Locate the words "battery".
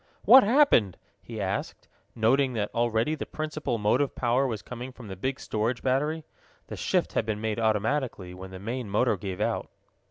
5.83-6.23